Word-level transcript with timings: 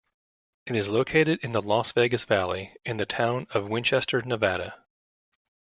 It 0.65 0.75
is 0.75 0.89
located 0.89 1.43
in 1.43 1.51
the 1.51 1.61
Las 1.61 1.91
Vegas 1.91 2.25
Valley 2.25 2.75
in 2.83 2.97
the 2.97 3.05
town 3.05 3.45
of 3.51 3.67
Winchester, 3.69 4.19
Nevada. 4.23 4.83